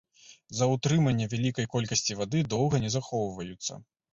[0.53, 3.73] З-за ўтрымання вялікай колькасці вады доўга не захоўваюцца.